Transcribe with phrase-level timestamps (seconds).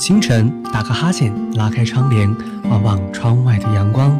[0.00, 2.34] 清晨，打个哈欠，拉开窗帘，
[2.70, 4.18] 望望窗外的阳光。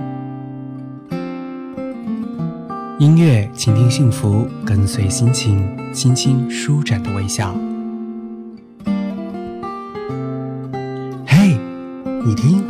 [2.98, 7.54] 音乐，倾听幸福，跟随心情，轻轻舒展的微笑。
[11.26, 11.58] 嘿，
[12.26, 12.62] 你听，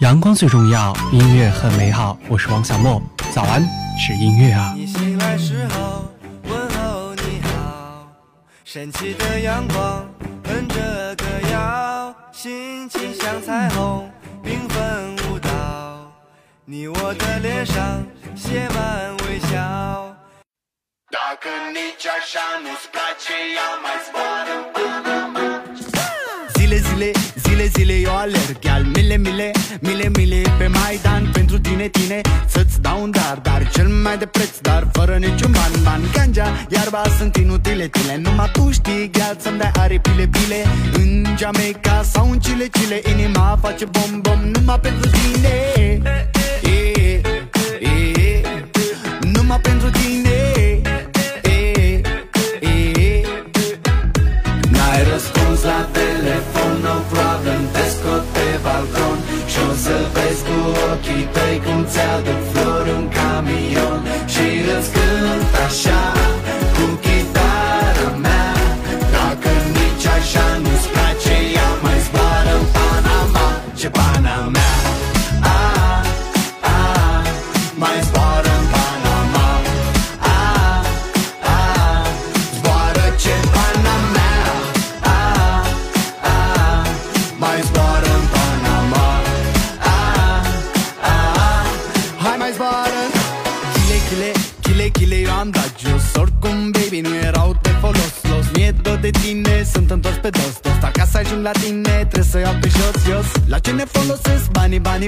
[0.00, 2.16] 阳光最重要，音乐很美好。
[2.30, 3.62] 我是王小莫，早安，
[3.98, 4.72] 是音乐啊。
[4.74, 6.06] 你醒来时候，
[8.76, 10.06] 神奇的阳光，
[10.44, 14.12] 哼着歌谣，心情像彩虹，
[14.44, 16.12] 缤纷舞蹈。
[16.66, 18.04] 你我的脸上
[18.36, 20.14] 写满微笑。
[26.66, 27.10] Zile, zile,
[27.44, 28.58] zile, zile eu alerg.
[28.68, 32.20] Al mile, mile, mile, mile Pe Maidan pentru tine, tine.
[32.46, 36.00] Să-ți dau un dar, dar cel mai de preț Dar fără niciun ban, ban.
[36.12, 40.64] Ganja, iarba sunt inutile, tile Numai tu știi, gheal să-mi dai aripile, bile.
[40.92, 44.40] În Jamaica sau în Chile, Chile Inima face bom, bom.
[44.52, 45.54] Numai pentru tine.
[46.62, 47.20] E, e,
[47.80, 48.40] e,
[49.32, 50.35] Numai pentru tine
[62.16, 62.45] another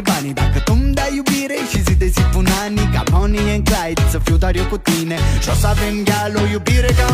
[0.00, 3.02] banii, banii, banii Dacă tu îmi dai iubire Și zi de zi pun ani Ca
[3.10, 5.16] Bonnie and Clyde Să fiu doar eu cu tine.
[5.42, 7.07] Și o să avem gal O iubire ca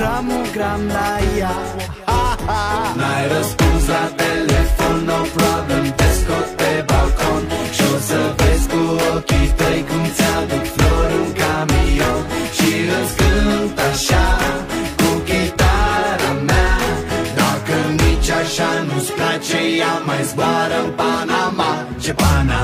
[0.00, 1.56] calitate, dau gramul gram la ea.
[2.04, 2.94] Ha, ha.
[2.96, 7.42] N-ai răspuns la telefon, no problem Te scot pe balcon.
[7.76, 8.82] Și o să vezi cu
[9.14, 12.22] ochii tăi Cum ți-aduc flori un camion.
[12.56, 14.26] Și îți cânt așa
[15.00, 16.76] Cu chitara mea.
[17.40, 21.72] Dacă nici așa nu-ți place Ea mai zboară în Panama.
[22.02, 22.60] Ce pana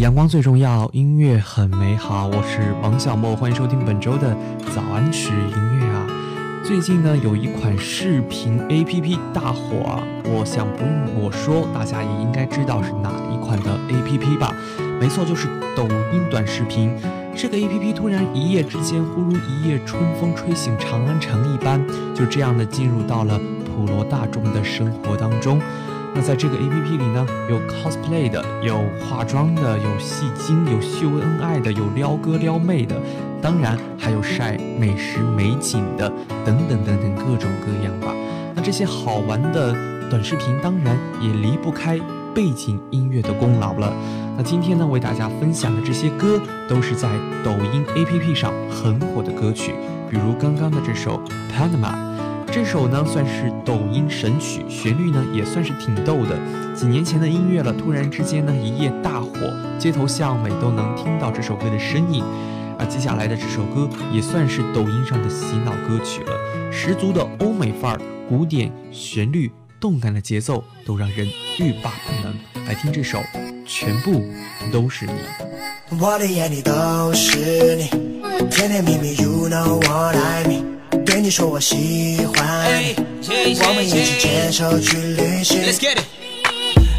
[0.00, 2.26] 阳光最重要，音乐很美好。
[2.28, 4.34] 我是王小莫，欢迎收听本周的
[4.74, 6.06] 早安时音乐啊。
[6.64, 14.56] 最近呢，有一款视频 APP 大火啊，我想不用我说，大家也应该知道是哪一款的 APP 吧？
[14.98, 15.82] 没错，就是抖
[16.14, 16.96] 音短视频。
[17.36, 21.78] 这个 APP 突然一夜之间，忽如一夜春风吹醒长安城一般，
[22.14, 25.60] 就这样的进入到了普罗大众的生活当中。
[26.12, 33.00] 那在这个 A P P 里呢，有 cosplay 的，有化妆的，有戏精，有秀恩爱的，有撩哥撩妹的，
[33.40, 36.12] 当然还有晒美食美景的，
[36.44, 38.14] 等等等等各种各样吧。
[38.54, 39.72] 那这些好玩的
[40.10, 41.98] 短视频，当然也离不开
[42.34, 43.94] 背景音乐的功劳了。
[44.36, 47.08] 那今天呢，为大家分享的这些歌，都是在
[47.44, 49.74] 抖音 A P P 上很火的歌曲，
[50.10, 51.22] 比如刚刚的这首
[51.56, 52.09] Panama。
[52.52, 56.36] 这首呢算是抖音神曲，旋律呢也算是挺逗的。
[56.74, 59.30] 几年前的音乐了，突然之间呢一夜大火，
[59.78, 62.24] 街头巷尾都能听到这首歌的身影。
[62.76, 66.32] 而接下来的这首歌也算是抖音上的洗脑歌曲了，
[66.72, 71.26] 十足的欧美范儿，古典旋律，动感的节奏都让人
[71.58, 72.66] 欲罢不能。
[72.66, 73.20] 来听这首，
[73.66, 74.24] 全部
[74.72, 75.12] 都是你。
[76.00, 77.88] 我的眼里都是你，
[78.50, 80.69] 甜甜蜜蜜，You know what I mean。
[81.10, 82.70] 对你说我喜欢
[83.20, 85.60] 你，我们一起牵手去旅行。
[85.62, 86.04] Let's get it.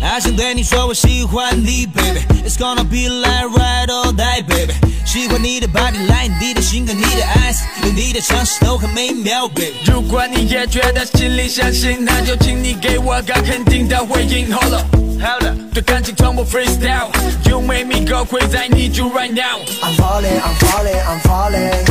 [0.02, 2.20] 还想对你说我喜欢你，baby。
[2.46, 4.74] It's gonna be like ride or die, baby。
[5.06, 9.76] 喜欢你的 body line，你的性格，你的 eyes，有你的尝试都很美妙，baby。
[9.86, 14.54] 如果你也觉得心里相信，那就请你给我个肯定的回应。
[14.54, 17.08] Hold up, hold up，对感情从不 freestyle。
[17.50, 19.62] You make me go crazy, I need you right now。
[19.82, 21.91] I'm falling, I'm falling, I'm falling。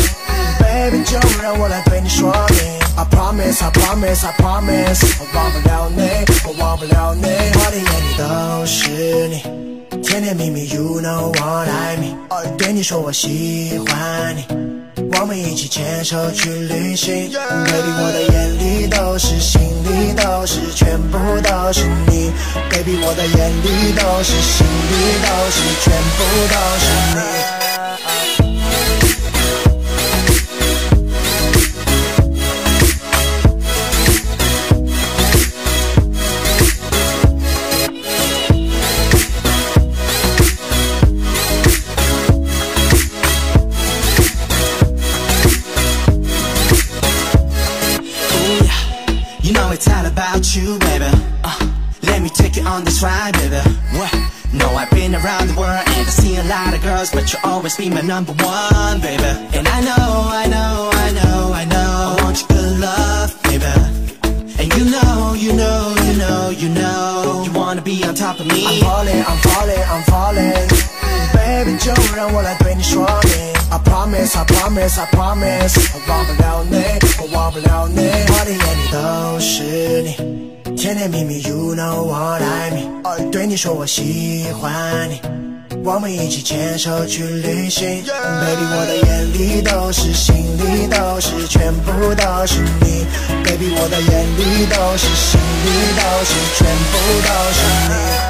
[1.43, 2.59] 让我来对你说明。
[2.97, 5.01] I promise, I promise, I promise。
[5.19, 6.03] 我忘不了你，
[6.45, 7.23] 我忘不了你。
[7.25, 9.43] 我的眼里都是你，
[10.03, 12.17] 甜甜蜜蜜，You know what I mean。
[12.59, 14.45] 对你说我喜欢你，
[15.19, 17.31] 我们一起牵手去旅行。
[17.31, 22.31] Baby，我的眼里都是，心里都是，全部都是你。
[22.71, 24.93] Baby，我的眼里都是，心里
[25.23, 26.85] 都是，全部都是
[27.15, 27.60] 你。
[49.70, 51.12] know it's all about you, baby.
[51.44, 51.70] Uh,
[52.04, 53.62] let me take you on this ride, baby.
[53.98, 54.14] What?
[54.54, 57.42] No, I've been around the world and I see a lot of girls, but you'll
[57.44, 59.24] always be my number one, baby.
[59.54, 62.16] And I know, I know, I know, I know.
[62.18, 63.66] I want your good love, baby.
[64.58, 68.48] And you know, you know, you know, you know, you wanna be on top of
[68.48, 68.66] me.
[68.66, 70.70] I'm falling, I'm falling, I'm falling.
[71.34, 73.59] Baby，就让我来对你说明。
[73.73, 75.79] I promise, I promise, I promise。
[75.95, 76.83] 我忘不了你，
[77.21, 78.01] 我忘不了你。
[78.01, 83.31] 我的眼里都是你，甜甜蜜蜜，You know what I mean。
[83.31, 85.21] 对你说我喜欢你，
[85.85, 88.03] 我们一起牵手去旅行。
[88.03, 93.07] Baby，我的眼里都是，心里都是，全部都是你。
[93.45, 98.30] Baby，我的眼里都是，心里都是，全部都是你。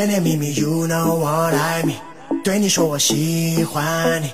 [0.00, 1.98] 甜甜蜜蜜，You know what I mean。
[2.42, 4.32] 对你说我喜欢你，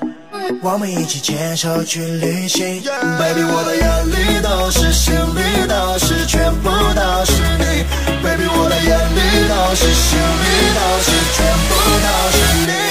[0.63, 2.81] 我们一起牵手去旅行。
[3.19, 7.83] Baby，我的眼里都是，心里都是，全部都是你。
[8.23, 9.19] Baby，我的眼里
[9.49, 10.47] 都是，心里
[10.79, 12.39] 都是，全部都是
[12.71, 12.86] 你。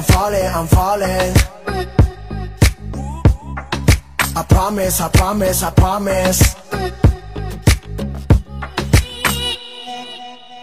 [0.00, 1.34] I'm falling, I'm falling.
[4.34, 6.56] I promise, I promise, I promise.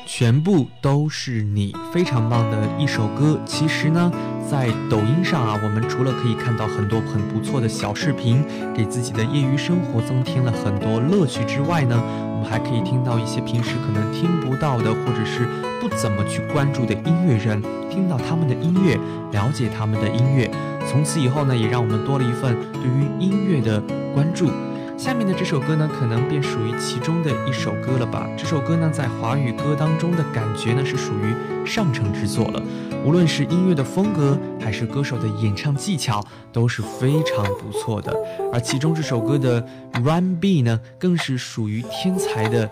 [0.08, 3.40] 全部都是你，非常棒的一首歌。
[3.46, 4.12] 其实呢，
[4.50, 8.42] 在抖音上啊，我们除了可以看到很多很不错的小视频，
[8.74, 12.02] 给自己的业余生活增添了很多乐趣之外呢，
[12.34, 15.46] 我们还可以听到一些平时可能听不到的，或者是
[15.82, 18.98] 不怎么去关注的音乐人，听到他们的音乐，
[19.32, 20.50] 了解他们的音乐。
[20.90, 24.50] 从此以后呢，也让我们多了一份对于音乐的关注。
[24.98, 28.28] 下面的这首歌呢，可能便属于其中的一首歌了吧。
[28.36, 32.60] 这首歌呢，在华语歌当中的感觉呢，是属于上乘之作了。
[33.06, 36.20] 无论是音乐的风格，还是歌手的演唱技巧，
[36.52, 38.12] 都是非常不错的。
[38.52, 39.64] 而其中这首歌的
[40.04, 42.68] Run B 呢，更是属于天才的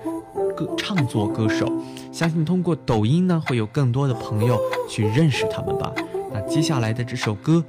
[0.58, 1.72] 歌唱作歌手。
[2.12, 5.94] 相信通过抖音呢，会有更多的朋友去认识他们吧。
[6.34, 7.64] 那接下来的这首歌，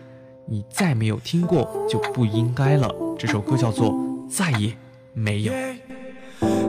[0.46, 2.90] 你再没有听过就不应该了。
[3.18, 3.94] 这首歌叫做。
[4.28, 4.72] 再也
[5.12, 5.52] 没有。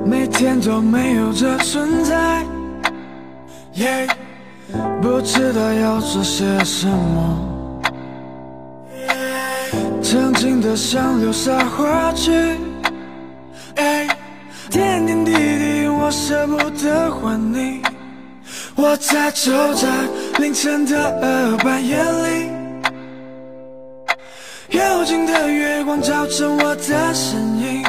[0.05, 2.43] 每天都没有这存在，
[3.73, 4.07] 耶，
[5.01, 7.81] 不知道要做些什么，
[10.01, 12.31] 曾经的想留下话去，
[13.75, 14.07] 哎，
[14.69, 17.81] 点点滴滴我舍不得还你，
[18.75, 19.87] 我在走在
[20.39, 22.56] 凌晨的半夜里。
[24.77, 27.83] 幽静的月光照成我的身影，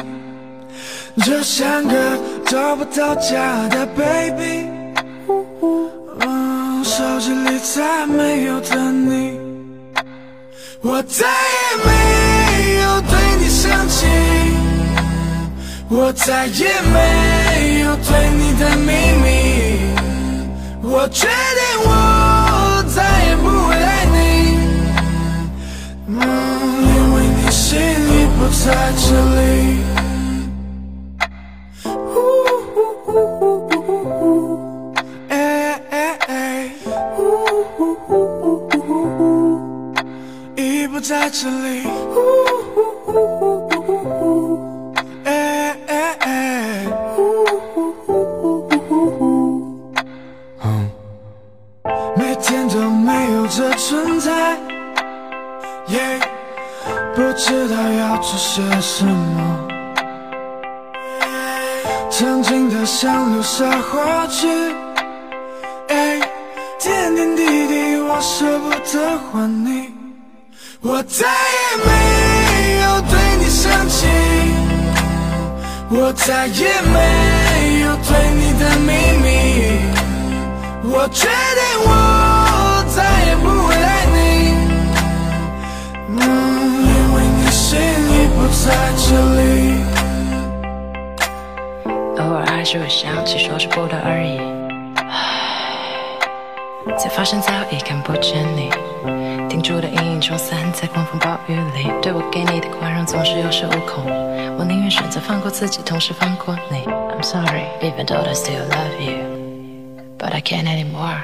[1.23, 2.17] 就像个
[2.47, 4.65] 找不到家的 baby。
[6.21, 9.37] 嗯，手机里再没有的你，
[10.81, 11.91] 我再也没
[12.81, 14.07] 有对你生气，
[15.89, 18.91] 我再也没有对你的秘
[19.23, 19.27] 密，
[20.81, 24.17] 我决定我再也不会爱你。
[28.51, 29.79] 在这里。
[40.55, 41.98] 已不在这里。
[57.19, 59.67] 不知道要做些什么，
[62.09, 64.47] 曾经的像流沙滑去，
[65.89, 66.17] 哎，
[66.79, 69.89] 点点滴滴我舍不得还你，
[70.79, 71.91] 我再也没
[72.83, 74.07] 有对你生气，
[75.89, 78.09] 我再也没有对
[78.39, 78.93] 你的秘
[79.25, 79.27] 密，
[80.93, 81.89] 我决定我
[82.95, 84.17] 再也不会爱你。
[86.11, 86.27] 嗯，因为
[86.81, 86.88] 你
[88.19, 89.39] 心里不在这里。
[92.17, 94.37] 偶尔还是会想起，说是不得而已。
[96.97, 98.69] 才发现早已看不见你，
[99.47, 101.89] 停住的阴影冲散在狂风暴雨里。
[102.01, 104.03] 对我给你的宽容总是有恃无恐，
[104.57, 106.83] 我宁愿选择放过自己，同时放过你。
[106.85, 109.15] I'm sorry, even though I still love you,
[110.17, 111.21] but I can't anymore.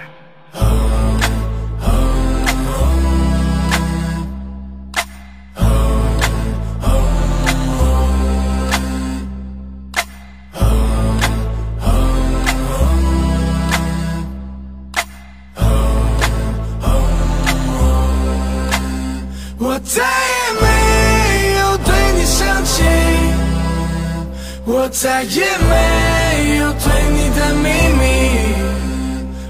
[25.05, 25.29] 再也
[25.69, 27.69] 没有对你的秘
[27.99, 28.03] 密，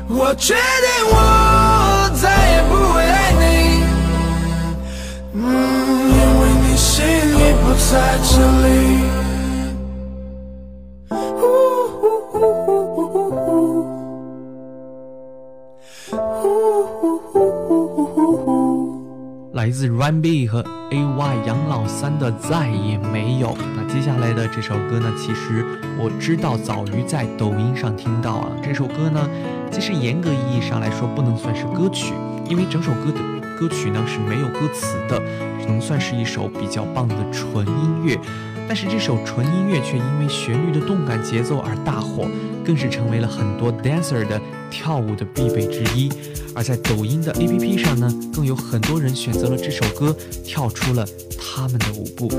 [0.10, 0.60] 我决定
[1.08, 1.16] 我
[2.22, 3.44] 再也不会爱你。
[5.32, 5.40] 嗯，
[6.12, 8.36] 因为你心里不在这
[8.68, 8.68] 里。
[19.54, 20.62] 来自 Run B 和
[20.92, 23.58] AY 杨老三的再也没有。
[23.76, 25.66] 那接下来的这首歌呢，其实
[25.98, 28.52] 我知道早于在抖音上听到啊。
[28.62, 29.28] 这首歌呢，
[29.72, 32.14] 其实严格意义上来说不能算是歌曲，
[32.48, 33.20] 因为整首歌的
[33.60, 35.20] 歌曲呢是没有歌词的，
[35.60, 38.18] 只能算是一首比较棒的纯音乐。
[38.68, 42.28] 但是这首纯音乐却因为旋律的动感节奏而大火，
[42.66, 46.10] 更是成为了很多 dancer 的跳舞的必备之一。
[46.54, 51.06] 而在抖音的 APP 上呢，更有很多人选择了这首歌，跳出了
[51.38, 52.30] 他们的舞步。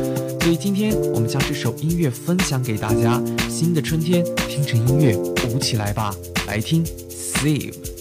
[0.41, 3.23] 所以今天我们将这首音乐分享给大家。
[3.51, 5.15] 新的春天，听着音乐
[5.49, 6.15] 舞起来吧！
[6.47, 7.96] 来听 Save。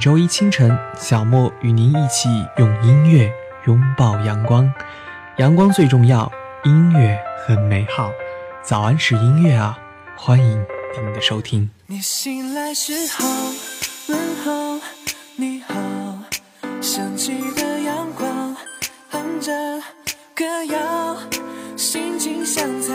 [0.00, 3.30] 周一清晨，小莫与您一起用音乐
[3.66, 4.72] 拥抱阳光。
[5.36, 6.32] 阳光最重要，
[6.64, 8.10] 音乐很美好。
[8.62, 9.78] 早安是音乐啊，
[10.16, 10.64] 欢迎
[10.96, 11.68] 您的收听。
[11.86, 13.28] 你醒来时候
[14.08, 14.80] 问候
[15.36, 15.74] 你好，
[16.80, 18.56] 升起的阳光
[19.10, 19.52] 哼着
[20.34, 21.18] 歌谣，
[21.76, 22.94] 心情像彩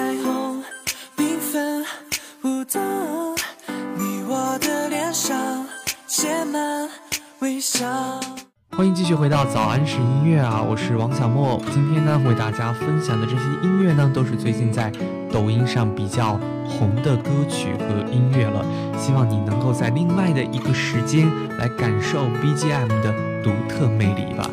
[8.77, 11.59] 欢迎继续回到早安是音乐啊，我是王小莫。
[11.73, 14.91] 今天呢，为大家分享的这些音乐呢，都是最近在
[15.31, 18.63] 抖音上比较红的歌曲和音乐了。
[18.99, 23.11] 希望你能够在另外的一个时间来感受 BGM 的
[23.43, 24.47] 独特魅力吧。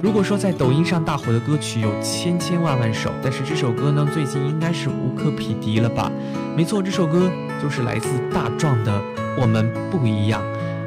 [0.00, 6.08] 如果说在抖音上大火的歌曲有千千万万首，但是这首歌呢，最近应该是无可匹敌了吧？
[6.56, 7.28] 没错，这首歌
[7.60, 8.92] 就是来自大壮的
[9.40, 10.40] 《我们不一样》。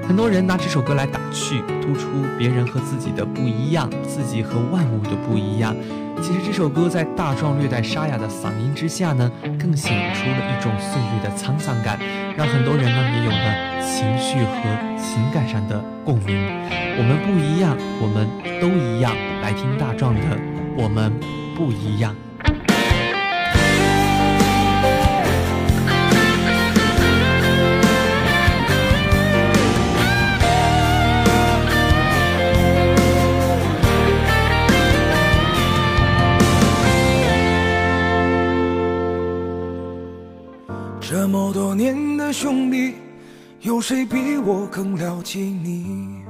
[0.08, 5.76] 很多人拿这首歌来打趣，突出别人和自己的不一样，自己和万物的不一样。
[6.22, 12.00] 其实这首歌在大壮略带沙哑的嗓音之下呢，更显出了一种岁月的沧桑感，
[12.38, 16.38] 让很多人呢也有了情绪和情感上的共鸣。
[16.98, 18.26] 我们不一样，我们
[18.62, 19.14] 都一样。
[19.42, 20.22] 来听大壮的
[20.78, 21.12] 《我们
[21.54, 22.14] 不一样》。
[42.40, 42.94] 兄弟，
[43.62, 46.24] 有谁比我更了解你？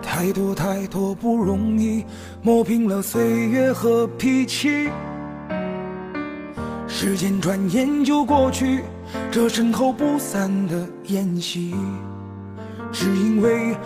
[0.00, 2.04] 太多太多不容易，
[2.40, 4.88] 磨平了岁月和脾气。
[6.86, 8.84] 时间转眼就过去，
[9.28, 11.74] 这身后不散的宴席，
[12.92, 13.76] 只因为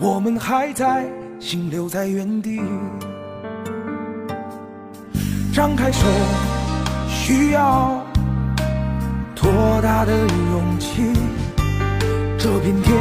[0.00, 1.08] 我们还在，
[1.38, 2.60] 心留在原地。
[5.54, 6.04] 张开手，
[7.08, 8.04] 需要。
[9.36, 11.12] 多大的勇气？
[12.38, 12.96] 这片天，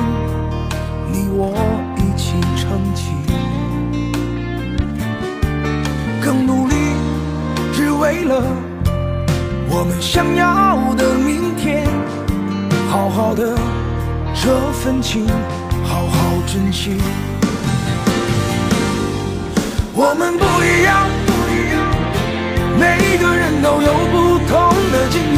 [1.11, 1.53] 你我
[1.97, 3.11] 一起撑起。
[6.21, 6.75] 更努力，
[7.73, 8.43] 只为了
[9.69, 11.87] 我们想要的明天。
[12.89, 13.55] 好好的
[14.33, 15.27] 这份情，
[15.83, 16.15] 好好
[16.47, 16.97] 珍惜。
[19.93, 21.75] 我们不一样，不一样
[22.79, 24.53] 每个人都有不同
[24.91, 25.34] 的境遇。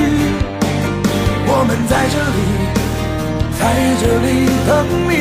[1.85, 2.39] 在这里，
[3.59, 3.61] 在
[4.01, 4.27] 这里
[4.65, 4.69] 等
[5.09, 5.11] 你。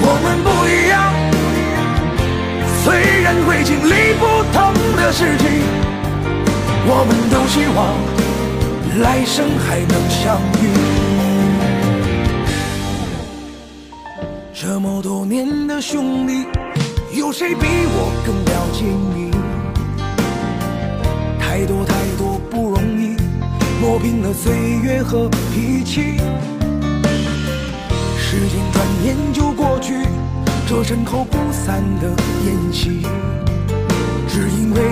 [0.00, 0.96] 我们不一样，
[2.82, 2.86] 虽
[3.22, 4.56] 然会经历不同
[4.96, 5.44] 的事情，
[6.86, 7.78] 我们都希望
[9.00, 10.18] 来生还能相
[10.62, 10.64] 遇。
[14.52, 16.46] 这么多年的兄弟，
[17.12, 18.84] 有谁比我更了解
[19.14, 19.30] 你？
[21.40, 21.87] 太多。
[23.88, 26.18] 磨平了岁月和脾气，
[28.18, 29.94] 时间转眼就过去，
[30.68, 32.10] 这身后不散的
[32.44, 33.00] 宴席，
[34.28, 34.82] 只因为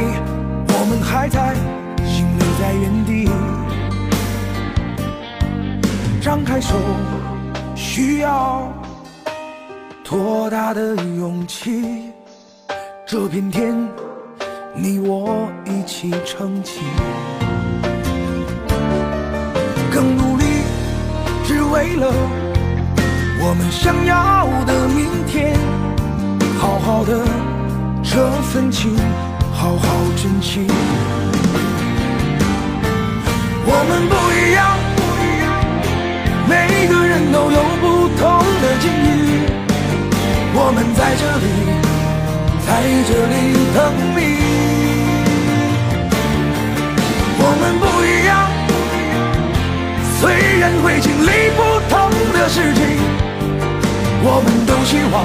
[0.68, 1.54] 我们还在，
[2.06, 3.28] 心留在原地。
[6.22, 6.74] 张开手，
[7.74, 8.72] 需要
[10.02, 12.14] 多大的勇气？
[13.06, 13.76] 这片天，
[14.74, 16.80] 你我一起撑起。
[19.96, 20.44] 更努力，
[21.42, 22.12] 只为了
[23.40, 25.56] 我们想要的明天。
[26.58, 27.24] 好好的
[28.02, 28.94] 这份情，
[29.54, 30.66] 好好珍惜。
[33.64, 34.76] 我们不一样，
[36.46, 39.48] 每个人都有不同的境遇。
[40.52, 41.46] 我们在这里，
[42.66, 42.68] 在
[43.08, 43.34] 这里
[43.74, 43.78] 等
[44.14, 44.45] 你。
[50.18, 52.98] 虽然会经历不同的事情，
[54.22, 55.24] 我们都希望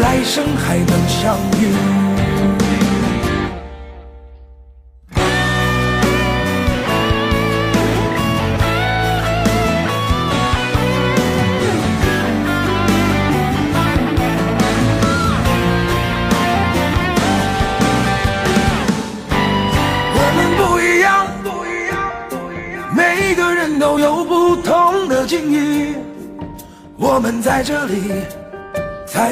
[0.00, 1.97] 来生还能相遇。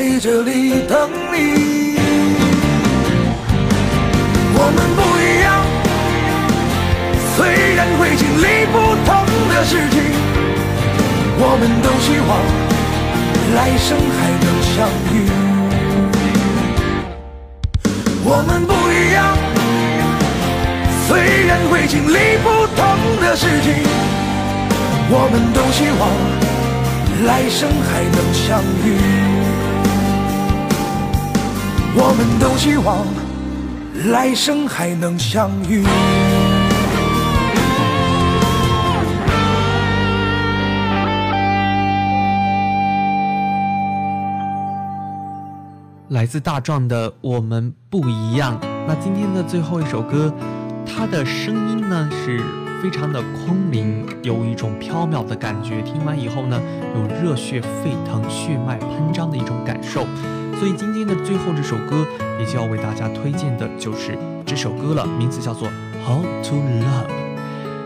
[0.08, 1.98] 在这里等你。
[4.54, 5.46] 我们不一样，
[7.34, 7.42] 虽
[7.74, 9.10] 然会经历不同
[9.48, 9.98] 的事情，
[11.38, 12.30] 我们都希望
[13.56, 14.76] 来生还能相
[15.12, 15.14] 遇。
[18.22, 19.18] 我们不一样，
[21.08, 22.80] 虽然会经历不同
[23.20, 23.74] 的事情，
[25.10, 26.08] 我们都希望
[27.26, 28.86] 来生还能相遇。
[31.98, 33.06] 我们都希望
[34.12, 35.82] 来生还能相遇。
[46.08, 48.60] 来自大壮的《我们不一样》。
[48.86, 50.30] 那今天的最后一首歌，
[50.84, 52.38] 它的声音呢是
[52.82, 55.80] 非常的空灵，有一种飘渺的感觉。
[55.80, 56.60] 听完以后呢，
[56.94, 60.06] 有热血沸腾、血脉喷张的一种感受。
[60.58, 62.06] 所以今天的最后这首歌，
[62.40, 65.68] 也就要为大家推荐的就是这首歌了，名字叫做
[66.04, 67.10] 《How to Love》。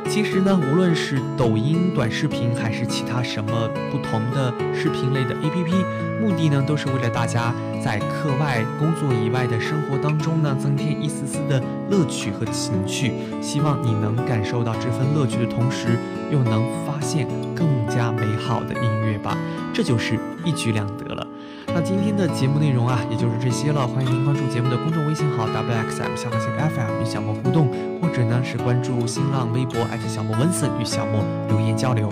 [0.08, 5.84] 其实呢，无论是抖音短视频，还是其他什么不同的视频类的 APP，
[6.20, 13.12] 目的呢，都是为了大家在课外、工作以外的生活当中呢，增添一丝丝的乐趣和情趣。
[13.40, 15.96] 希望你能感受到这份乐趣的同时，
[16.32, 19.36] 又能发现更加美好的音乐吧，
[19.72, 21.26] 这就是一举两得了。
[21.72, 23.86] 那今天的节目内容啊，也就是这些了。
[23.86, 27.68] 欢迎您关注节目的公众微信号 wxm 小可星 FM 与小莫互动，
[28.02, 32.08] 或者呢是关注新浪微博艾特小莫温森与小莫留言交流。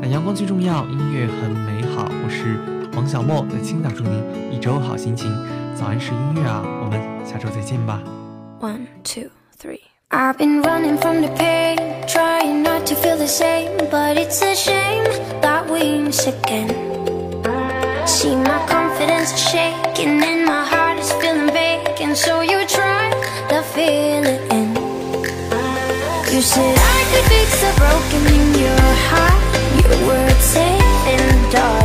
[0.00, 2.08] 那阳光最重要，音乐很美好。
[2.24, 2.58] 我是
[2.96, 5.30] 王小莫，在青岛祝您一周好心情。
[5.74, 8.00] 早安是音乐啊，我们下周再见吧。
[8.60, 9.80] One, two, three.
[10.08, 14.54] I've been running from the pain, trying not to feel the same, but it's a
[14.54, 15.04] shame
[15.40, 16.68] that we miss again.
[18.04, 18.61] See my
[19.02, 23.10] confidence is shaking and my heart is feeling vacant, so you try
[23.48, 24.74] to fill it in.
[26.32, 29.42] You said I could fix the broken in your heart.
[29.82, 31.81] Your words safe the dark.